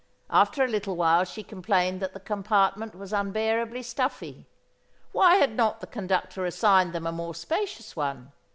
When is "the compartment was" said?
2.15-3.13